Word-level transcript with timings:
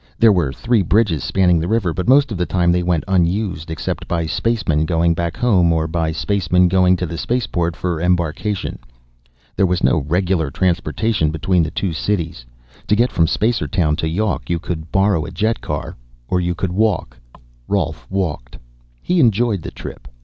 There 0.17 0.33
were 0.33 0.51
three 0.51 0.81
bridges 0.81 1.23
spanning 1.23 1.59
the 1.59 1.67
river, 1.67 1.93
but 1.93 2.09
most 2.09 2.31
of 2.31 2.37
the 2.39 2.47
time 2.47 2.71
they 2.71 2.81
went 2.81 3.03
unused, 3.07 3.69
except 3.69 4.07
by 4.07 4.25
spacemen 4.25 4.83
going 4.85 5.13
back 5.13 5.37
home 5.37 5.71
or 5.71 5.87
by 5.87 6.11
spacemen 6.11 6.67
going 6.67 6.95
to 6.97 7.05
the 7.05 7.19
spaceport 7.19 7.75
for 7.75 8.01
embarkation. 8.01 8.79
There 9.55 9.67
was 9.67 9.83
no 9.83 9.99
regular 9.99 10.49
transportation 10.49 11.29
between 11.29 11.61
the 11.61 11.69
two 11.69 11.93
cities; 11.93 12.47
to 12.87 12.95
get 12.95 13.11
from 13.11 13.27
Spacertown 13.27 13.95
to 13.97 14.07
Yawk, 14.09 14.49
you 14.49 14.57
could 14.57 14.91
borrow 14.91 15.23
a 15.23 15.29
jetcar 15.29 15.93
or 16.27 16.41
you 16.41 16.55
could 16.55 16.71
walk. 16.71 17.15
Rolf 17.67 18.07
walked. 18.09 18.57
He 19.03 19.19
enjoyed 19.19 19.61
the 19.61 19.69
trip. 19.69 20.07